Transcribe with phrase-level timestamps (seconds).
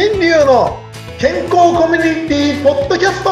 [0.00, 0.78] 新流の
[1.18, 3.30] 健康コミュニティポッドキャスト。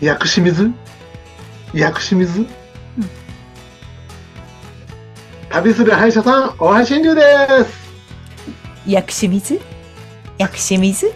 [0.00, 0.74] 薬師水？
[1.72, 2.44] 薬師水、
[5.48, 7.22] 旅する歯医者さん大橋新流で
[7.64, 7.88] す。
[8.84, 9.60] 薬師水？
[10.38, 11.14] 薬師水？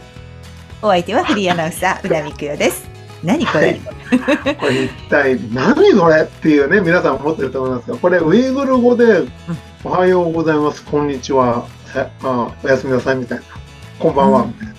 [0.83, 2.89] お相手はフリーアナウンサー、うなみくよです。
[3.23, 3.81] 何これ、
[4.59, 9.25] これ一体何これっていうね皆さん思ってると思いますがこれウイグル語で
[9.85, 13.45] 「おはようございますこんにちはさあおやすみなさい」みたいな
[13.99, 14.75] 「こんばんは」みたいな。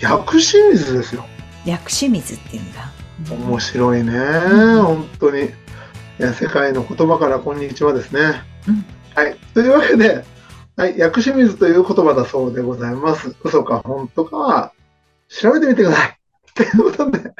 [0.00, 1.24] 薬師水ですよ。
[1.64, 2.90] 薬師水って言うんだ。
[3.30, 4.12] 面白いね
[4.82, 5.44] 本当に。
[5.44, 5.48] い
[6.18, 8.42] や世界の言葉から「こんにちは」ですね。
[8.68, 8.84] うん。
[9.14, 9.36] はい。
[9.54, 10.24] というわけで
[10.74, 13.36] はい、薬師水という言葉だそうでございます。
[13.44, 14.72] 嘘か本当かは
[15.28, 16.21] 調べてみてください。
[16.54, 17.32] ということで、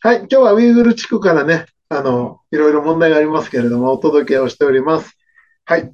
[0.00, 5.16] はい、今日はウイグル地区からね、あの、いろいろ問題がありますけれども、お届けをしております。
[5.64, 5.92] はい。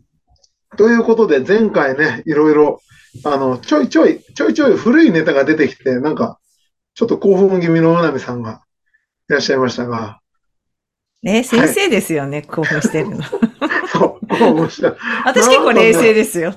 [0.76, 2.80] ということで、前回ね、いろいろ、
[3.24, 6.40] あの、ちょいちょい、ちょいちょい古いネタが出てきて、なんか、
[6.94, 8.62] ちょっと興奮気味のうなみさんが
[9.28, 10.20] いらっしゃいましたが、
[11.22, 13.22] ね、先生ですよね、興奮してるの。
[13.94, 14.92] そう、面白い。
[15.24, 16.54] 私結構冷静ですよ。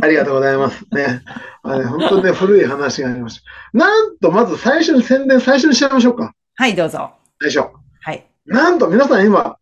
[0.00, 0.84] ありがとうございます。
[0.92, 1.22] ね。
[1.62, 3.78] あれ本当にね、古い話がありました。
[3.78, 6.34] なんと、まず最初に宣伝、最初にしちゃいましょうか。
[6.56, 7.10] はい、どうぞ。
[7.40, 7.68] 最初。
[8.00, 8.26] はい。
[8.46, 9.56] なんと、皆さん今、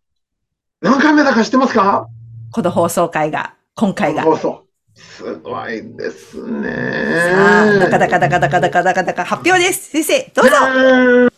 [0.81, 2.06] 何回目だか知ってますか？
[2.53, 4.23] この放送回が、今回が。
[4.23, 4.67] 放送。
[4.95, 6.69] すごいですね。
[7.33, 9.91] さあ、ダカダカダカダカダカダカダカ発表です。
[9.91, 11.31] 先生、どうぞ。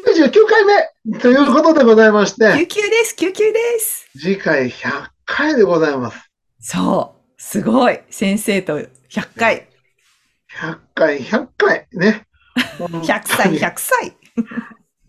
[0.00, 4.08] 99回目ということでございまして、救急です、救急です。
[4.18, 6.30] 次回100回でございます。
[6.60, 8.00] そう、すごい。
[8.08, 8.88] 先生と100
[9.38, 9.68] 回。
[10.58, 12.22] 100回、100回、ね。
[12.78, 14.16] 100歳、100歳。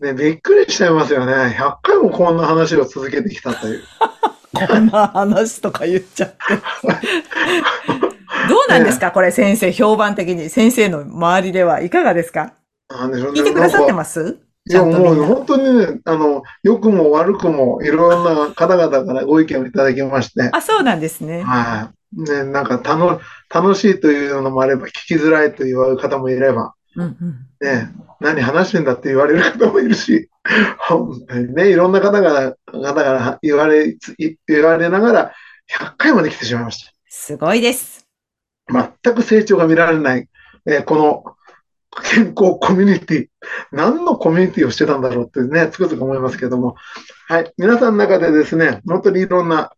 [0.00, 1.32] ね、びっくりしちゃいますよね。
[1.58, 3.82] 100回もこんな話を続けてきたという。
[4.68, 6.36] こんな話とか言っちゃって。
[8.50, 9.12] どうなんですか？
[9.12, 10.50] これ先生、評判的に。
[10.50, 12.52] 先生の周りではいかがですか？
[12.92, 14.36] 聞いてくださってます？
[14.66, 21.42] いや、もう本当にね、あの、良くも悪くもいろんな方々からご意見をいただきまして、あ、そうなんですね。
[21.42, 22.22] はい。
[22.30, 23.20] ね、なんか楽、
[23.52, 27.46] 楽しいというのもあれば、聞きづらいと言われる方もいれば、うんうん。
[27.60, 30.30] ね、何話してんだって言われる方もいるし、
[30.88, 33.98] 本当にね、いろんな方から、方から言われ、い
[34.46, 35.32] 言われながら、
[35.78, 36.92] 100回まで来てしまいました。
[37.08, 38.06] すごいです。
[38.70, 40.28] 全く成長が見られない、
[40.66, 41.24] えーこの
[42.02, 43.26] 健康コミュニティ、
[43.72, 46.76] 何のコミュニティをしてたんだろうってね、つくづく思いますけども、
[47.28, 49.72] はい、皆さんの中でですね、本当にいろんな、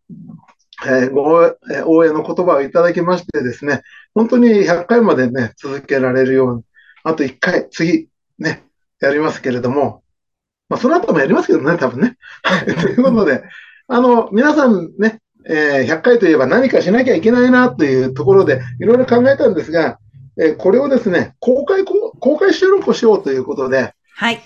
[0.85, 3.81] えーごえー応援の言葉をいただきましてですね、
[4.13, 6.63] 本当に100回までね、続けられるように、
[7.03, 8.63] あと1回、次、ね、
[8.99, 10.03] やりますけれども、
[10.69, 12.17] まあ、その後もやりますけどね、多分ね。
[12.43, 12.65] はい。
[12.75, 13.43] ということで、
[13.87, 19.97] あの、皆さんね、えー100回といえば何かしなきゃいけないなというところでいろいろ考えたんですが、
[20.39, 24.41] えーこれをですね、公開こ、公開収録をしようということで、はい。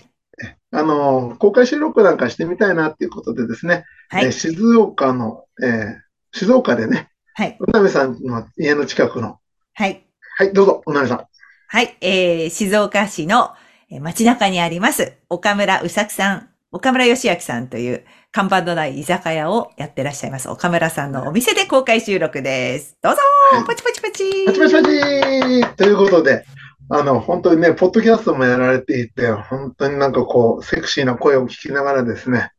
[0.72, 4.32] あのー公開収録なんかしてみたいなっていうことでですね、はいえー。
[4.32, 5.96] 静岡の、えー
[6.34, 7.58] 静岡でね、はい。
[7.60, 9.38] うなみさんの家の近くの、
[9.74, 10.06] はい。
[10.38, 11.26] はい、どうぞ、うなみさん。
[11.68, 11.98] はい。
[12.00, 13.54] えー、静岡市の
[13.90, 20.50] えー街中にあります、岡村うさきさん、岡村義明さんという看板のない居酒屋をやってらっしゃいます。
[20.50, 22.98] 岡村さんのお店で公開収録です。
[23.02, 23.20] どうぞ
[23.52, 26.46] はいパチパチパチパチパチパチということで、
[26.90, 32.52] あの、本当にね、ポッドキャストもやられていて、本当になんかこう、セクシーな声を聞きながらですね、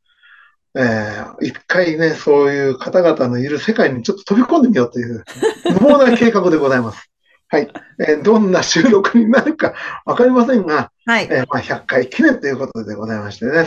[0.75, 5.25] えー一回ね、そういう方々のいる世界にちょっと飛び込んでみようという、
[5.73, 7.11] 無謀な計画でございます。
[7.49, 7.73] はい。
[7.99, 9.73] えーどんな収録になるか
[10.05, 11.29] わかりませんが、はい。
[11.31, 13.67] えーまあ、100回記念ということでございましてね、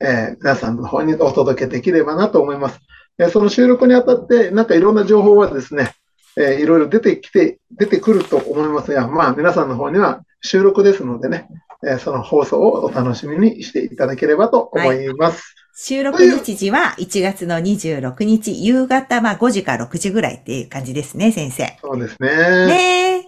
[0.00, 2.80] えー皆さんの方にお届けできればなと思います。
[3.18, 5.92] えーその収録にあたって、なんかいろんな情報はですね、
[6.36, 11.48] えーいろいろ出てきて、出てくると思いますが、まあ皆さんの方には収録ですのでね、
[11.86, 15.54] えーその放送をお楽しみにしていただければと思います。
[15.76, 21.76] 収録日時は1月の26日、夕方、まあ5時から6時ぐらいっていう感じですね、先生。
[21.82, 22.28] そうですね。
[22.66, 23.24] ねえ。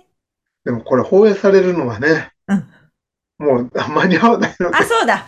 [0.65, 2.65] でもこれ放映されるのはね、うん
[3.39, 5.27] もうあ間に合わないのであ、、そうだ。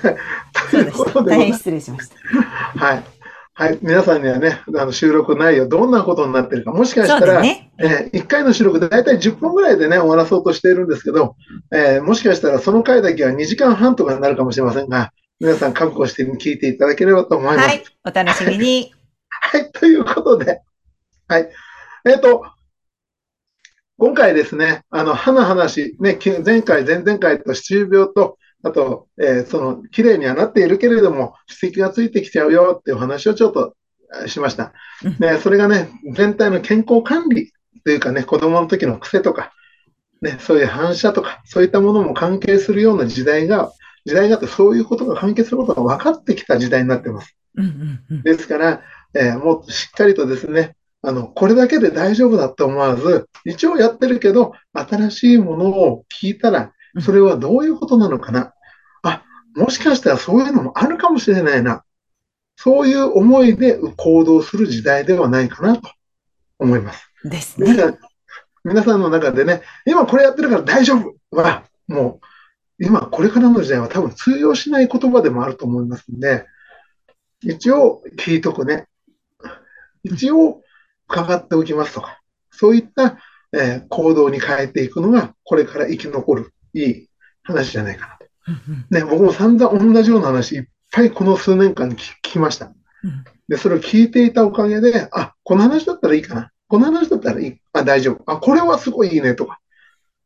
[0.00, 1.36] とそいううことでした。
[1.36, 1.54] 大変。
[1.54, 2.16] 失礼しました。
[2.78, 3.04] はい。
[3.58, 3.78] はい。
[3.80, 7.72] 皆さんにはね、あの収録内容、どんなことになってるか、もしかしたら、ね。
[7.78, 11.36] え1回の収録で大体10分ぐらいでね、終わらそうとしているんですけど、
[11.72, 15.10] えーもしかしたらその回だけは2時間半とかになるかもしれませんが、
[15.40, 17.68] 皆さん覚悟して聞いていただければと思います。
[17.68, 17.84] はい。
[18.04, 18.92] お楽しみに。
[19.28, 20.60] はい、ということで、
[21.28, 21.50] はい。
[22.04, 22.44] えっ、と、
[23.98, 33.76] 今回ですね、あの、歯の話、ね、き前回、前々回と歯周病と、あと、えーその、綺麗にはなっているけれども、指摘がついてきちゃうよっていうお話をちょっと
[34.22, 34.72] えーしました
[35.04, 35.18] うん。
[35.18, 37.52] で、それがね、全体の健康管理
[37.84, 39.52] というかね、子供の時の癖とか、
[40.20, 43.72] ね、そういう反射とか、そういったものも関係するような時代が、
[44.04, 47.36] 時代があって、そういうことが関係することが分かってきた時代になってます。
[48.24, 48.82] ですから、
[49.14, 58.52] えーもっとしっかりとですね、あの、これだけで大丈夫だと思わず、一応やってるけど、新しいものを聞いたら、それはどういうことなのかな。
[59.56, 61.84] あ、もしかしたらそういうのもあるかもしれないな。
[62.56, 65.90] そういう思いで行動する時代ではないかなと
[66.58, 67.10] 思います。
[67.24, 67.98] ですね。
[68.64, 72.20] 皆さんの中でね、今これやってるから大丈夫は、も
[72.80, 76.46] う、今これからの時代は多分通用しない言葉でもあると思いますので、
[77.42, 78.86] 一応聞いとくね。
[80.02, 80.62] 一応
[81.08, 82.20] 伺っておきますとか、
[82.50, 83.18] そういった、
[83.52, 87.08] えー行動に変えていくのが、これから生き残るいい
[87.42, 88.15] 話じゃないかな
[88.90, 92.72] ね、僕も散々同じような話いっぱいこの数年間に聞聞きました。
[93.02, 96.50] うんで、それを聞いていたおかげで、あ、この話だったらいいかな。
[96.68, 97.56] この話だったらいい。
[97.72, 98.22] あ、大丈夫。
[98.26, 99.60] あ、これはすごいいいねとか。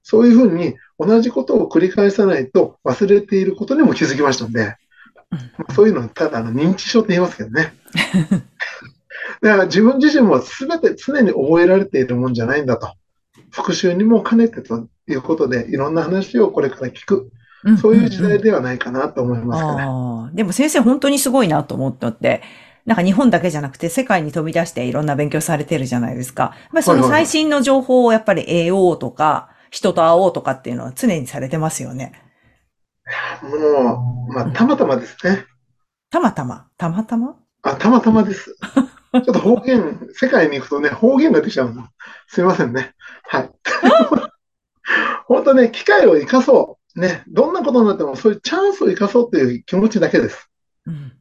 [0.03, 4.77] そういうふうに同じことを繰り返さないと忘れていることにも気づきましたので、
[5.31, 7.75] まあそういうのはただあの認知症って言いますけどね。
[9.43, 12.95] だから自分自身も全て常に覚えられているもんじゃないんだと。
[13.51, 17.31] 復習にも兼ねてということで、いろんな話をこれから聞く。
[17.65, 19.87] うんそういう時代ではないかなと思いますから。
[19.87, 22.43] ああ、でも先生本当にすごいなと思ったって、
[22.87, 26.55] なんか日本だけじゃなくて世界に飛び出していろんな勉強されてるじゃないですか。
[26.73, 32.13] まあその最新の情報をやっぱり得ようとか、人と会おうとかっていうのは常にされてますよね。
[33.43, 35.45] もう、まあ、たまたまですね。
[36.11, 37.37] たまたま、たまたま？
[37.63, 38.57] あ、たまたまです。
[39.13, 41.89] ちょっと方言、世界に行くとね、方言が出ちゃうの。
[42.29, 42.95] すいませんね。
[43.25, 43.51] はい。
[45.27, 46.80] 本当ね、機会を生かそう。
[46.97, 50.51] ね、どんなことになってもそういうチャンスを生かそうという気持ちだけです。
[50.87, 51.13] うん。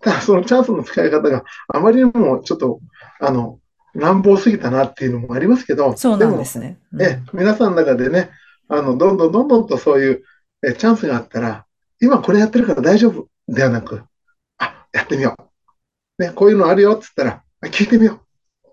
[0.00, 2.80] ただ、そのチャンスの使い方があまりにもちょっと、
[3.20, 3.58] あの、
[3.94, 6.78] 乱暴すぎたなっていうのもありますけど、そうなんですね。
[6.92, 8.30] も、え、皆さんの中でね、
[8.68, 10.24] あの、どんどんどんどんとそういう
[10.62, 11.66] えチャンスがあったら、
[12.00, 14.04] 今これやってるから大丈夫ではなく、
[14.58, 15.36] あ、やってみよ
[16.18, 16.22] う。
[16.22, 18.20] ね、こういうのあるよって言ったら、あ聞いてみよ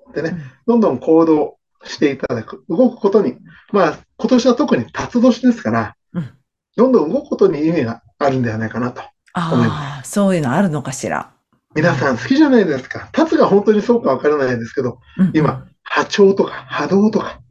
[0.07, 0.09] う。
[0.11, 0.37] ってね、
[0.67, 3.37] どんどん行動していただく、動くことに、
[3.71, 6.29] まあ、今年は特に辰年ですから、うん
[6.75, 9.01] どんどん動くことに意味があるんではないかなと。
[9.35, 11.31] 思いああ、そういうのあるのかしら。
[11.75, 13.09] 皆さん好きじゃないですか。
[13.11, 17.41] 辰が本当にそうかわからないですけど、うん今、波長とか波動とか、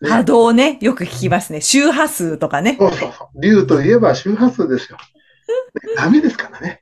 [0.00, 1.60] ね波動ね、よく聞きますね。
[1.60, 2.76] 周波数とかね。
[2.80, 3.40] そうそうそう。
[3.40, 4.98] 竜といえば周波数ですよ。
[4.98, 6.81] ね波ですからね。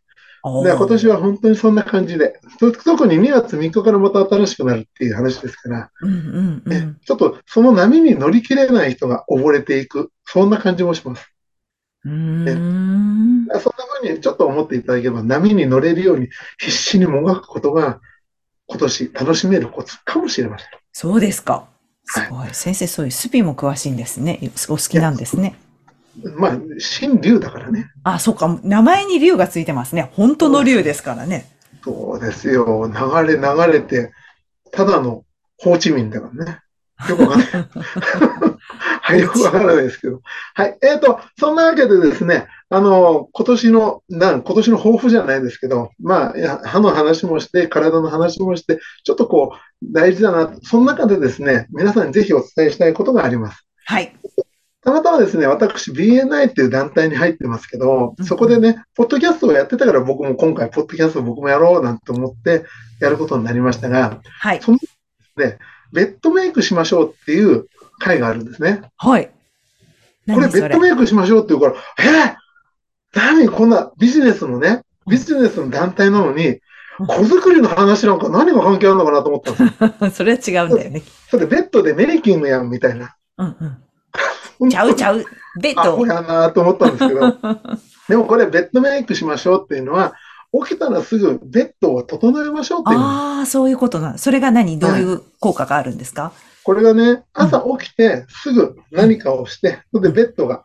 [0.65, 6.99] で今年は本当にそんな感じで、と特に2月3日からまた新しくなるっていう話ですから、うんうんうねん。
[7.05, 11.31] ちょっとその波に乗り切れない人が溺れていく、そんな感じもします。
[12.05, 13.47] うーん。
[13.47, 13.61] そんな
[14.01, 16.29] 風にちょっと思っていただければ、波に乗れるように
[16.59, 18.01] 必死にもがくことが、
[18.67, 20.69] 今年楽しめるコツかもしれません。
[20.93, 21.67] そうですか。
[22.05, 22.49] すはいごい。
[22.53, 24.41] 先生、そういうスピも詳しいんですね。
[24.69, 25.57] お好きなんですね。
[26.37, 27.87] まあ、新竜だからね。
[28.03, 28.59] あ、そうか。
[28.63, 30.11] 名前に竜がついてますね。
[30.15, 31.51] 本当の竜ですからね。
[31.85, 32.91] そうですよ。
[32.93, 34.13] 流れ流れて、
[34.73, 35.25] ただの
[35.59, 36.59] ホーチミンだからね。
[37.09, 37.49] よくわかんない。
[39.03, 40.21] はい、よくわからないですけど。
[40.55, 40.79] はい。
[40.83, 50.53] えっ、と、そんなわけでですね、あの、今年の、なん、今年の抱負じゃないですけど、まあ、歯の話もして、体の話もして、ちょっとこう、大事だな。
[50.63, 53.67] その中でですね、皆さんにぜひお伝えしたいことがあります。
[53.87, 54.15] はい。
[54.83, 62.65] たまたまですね、私、BNI っていう団体に入ってますけど、そこでね、ポッドキャストをやってたから僕も今回、ポッドキャストを僕もやろうなんて思って
[63.01, 64.61] やることになりましたが、はい。
[65.93, 67.67] ベッドメイクしましょうっていう
[67.99, 68.83] 会があるんですね。
[68.97, 69.31] はい。
[70.33, 72.37] これベッドメイクしましょうっていうから、えー、
[73.15, 76.61] 何こんなビジネスのね、ビジネスの団体なのに、うん
[77.07, 80.11] 子作りの話なんか何が関係あるのかなと思ったんですよ。
[80.13, 81.03] それは違うんだよね。
[81.31, 83.17] それベッドでメイキングやんみたいな。
[83.39, 83.77] うんうん。
[84.69, 85.25] ちゃうちゃう。
[85.61, 85.81] ベッド。
[85.81, 87.37] アホやなと思ったんですけど、
[88.09, 90.15] でもこれベッドメイクしましょうっていうのは、
[90.53, 93.05] 起きたらすぐベッドを整えましょうっていうの。
[93.05, 94.19] ああ、そういうことなの。
[94.19, 94.79] それが何？
[94.79, 96.33] どういう効果があるんですか？
[96.65, 100.65] これがね、朝起きてすぐ何かをして、それでベッドが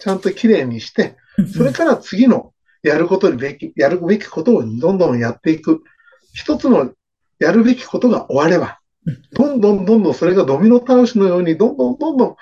[0.00, 1.16] ちゃんときれいにして、
[1.54, 5.82] それから次のやることにべき、やるべきことをどんどんやっていく。
[6.32, 6.92] 一つの
[7.38, 12.36] やるべきことが終わればうん、どんどんどんどんそれがドミノ倒しのように、どんどんどんどん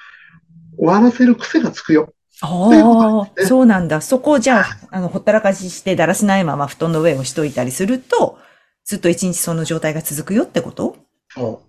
[0.85, 2.13] 終わらせる癖がつくよ。
[2.41, 4.01] というこああ、とですねそうなんだ。
[4.01, 8.39] そこをじゃあ、あの、ほったらかししてだらしないまま布団の上をしといたりすると、
[8.85, 10.97] ずっと一日その状態が続くよってこと？
[11.31, 11.63] そ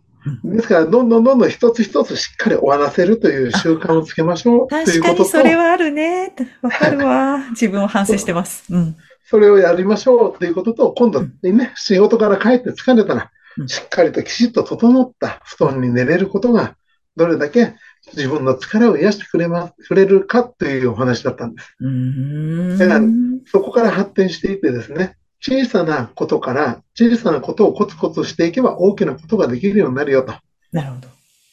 [0.44, 0.56] う。
[0.56, 6.34] ですから、どんどんどんどん一つ一つしっかり終わらせるという習慣をつけましょうという確かことと、にそれはあるね。
[6.62, 7.38] わかるわ。
[7.52, 8.66] 自分を反省してます。
[8.74, 8.96] うん。
[9.28, 16.76] それをやりましょうということと、今度ね、仕事から帰って疲れたらう、んしっかりときちっと整った布団に寝れることが、
[17.16, 17.76] どれだけ
[18.14, 22.78] 自分の疲れを癒してくれます、くれるかというお話だったんです。
[22.78, 23.42] だからん。
[23.46, 30.34] そこから発展していってですね、小さなことから小さなことをコツコツしていけば大きなことができるようになるよと。
[30.72, 31.08] なるほど。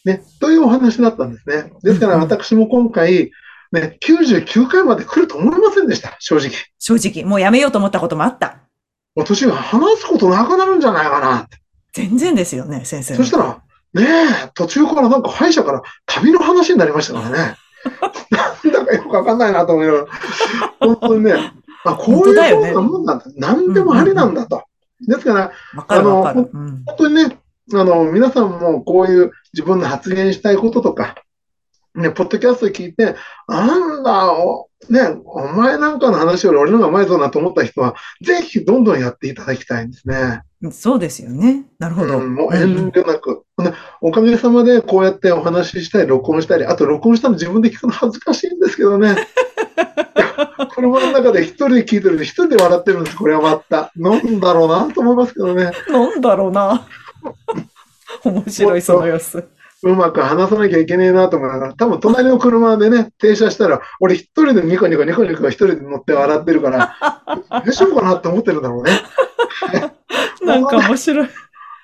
[0.04, 1.73] ね、というお話だったんですね。
[1.82, 3.30] ですから私も今回、
[3.73, 6.50] ね、99回まで来ると思いませんでした、正直。
[6.78, 8.59] 正直、もうやめようと思ったこともあった。
[9.14, 11.59] 私が話すことなくなるんじゃないかなって。
[11.92, 13.14] 全然ですよね、先生。
[13.14, 13.62] そしたら、
[13.95, 14.05] ね
[14.47, 17.57] え、途中からなんか歯医者から旅の話になりましたからね。
[18.31, 20.07] なんだかよくわかんないなと思いながら。
[20.81, 21.53] 本当にね、
[21.85, 23.25] あ、こういうふうなもんなんだ。
[23.37, 24.65] 何でもありなんだと。
[25.07, 25.53] ですから。
[25.89, 26.83] あうん。
[26.87, 27.39] 本当にね、
[27.75, 31.17] あの、皆さんもこういう自分の発言したいこととか、
[31.95, 33.17] ね、ポッドキャスト聞いて、
[33.49, 40.43] なんだ、おね、お前なんかの話より俺の方がうまいぞなと思った人は、ぜひどんどんやっていただきたいんですね。
[40.71, 41.67] そうですよね。
[41.79, 42.19] なるほど。
[42.19, 49.17] うんもう遠慮なく、ねおかげさまでこうやってお話ししたり、録音したり、あと録音したの自分で聞くの恥ずかしいんですけどね。
[50.75, 53.93] 車の中で一人で聞いてると一人で笑ってるんです、これはまた。
[53.97, 55.71] なんだろうなと思いますけどね。
[55.89, 56.87] なんだろうな。
[58.25, 59.45] 面白い、その様子。
[59.85, 66.97] うまく話さなきゃいけねえなと思いながら、多分隣の車でね、停車したら、俺一人でニコニコニコニコ一人で乗って笑ってるから、
[67.51, 69.03] 大丈夫かなって思ってるんだろうね。
[70.47, 71.29] なんか面白い。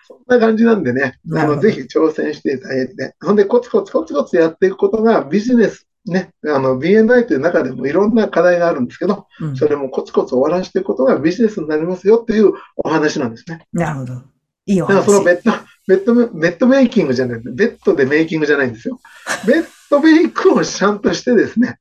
[0.07, 13.67] そんな感じなんでね、あの、ぜひ挑戦していただいて、ほんで、コツコツコツコツやっていくことがビジネス、ね、あの、BNI という中でもいろんな課題があるんですけど、うんそれもコツコツ終わらせていくことがビジネスになりますよっていうお話なんですね。
[13.73, 14.23] なるほど。
[14.67, 15.07] いいおだから話。
[15.07, 15.53] そのベッド、
[15.89, 19.01] ベッドメ、ベッドメイキングじゃない、ベッドでメイキングじゃないんですよ。
[19.47, 21.79] ベッドメイクをちゃんとしてですね、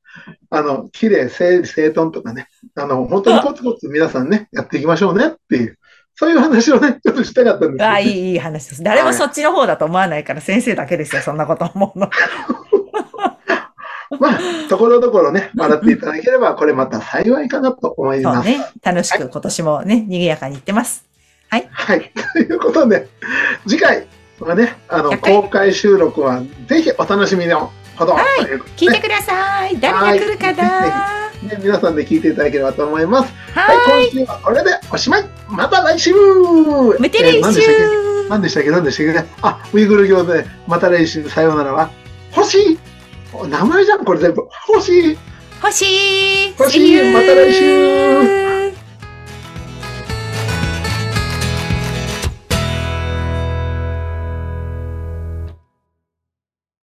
[0.49, 5.77] あの、綺麗、整理整頓とかね、あの、本当にコツコツ皆さんね、やっていきましょうねっていう、
[6.15, 8.81] そういう話をね、ちょっとしたかったんですよ、ああ、いい、いい話です。
[8.81, 12.09] 誰もそっちの方だと思わないから、先生だけですよ、そんなこと思うの。
[14.21, 18.49] まあ、ところどころね、笑っていただければ、これまた幸いかなと思います。
[18.49, 18.65] そうね。
[18.81, 21.06] 楽しく今年もね、賑やかにいってます。
[21.49, 21.69] はい。
[22.33, 23.07] ということで、
[23.67, 24.07] 次回
[24.39, 28.23] はね、あの、100回公開収録はぜひお楽しみのほど、はい。
[28.75, 29.79] 聞いてください。
[29.79, 30.81] 誰が来るかな。
[31.43, 33.33] ね、皆さんで聞いていただければと思います。
[33.53, 35.25] ははい、今週はこれでおしまい。
[35.47, 36.11] また来週。
[36.11, 36.13] い。
[36.13, 38.29] 無テレえー何一でしたっけ？
[38.29, 38.69] 何でしたっけ？
[38.71, 39.29] 何でしたっけ？
[39.41, 41.89] あ、ウイグル教で、また来週さようならは、
[42.31, 42.77] 星。
[43.49, 44.47] 名前じゃん、これ全部。
[44.67, 45.17] 星。
[45.61, 46.53] 星。
[46.57, 46.79] 星。
[46.79, 48.46] See you また来週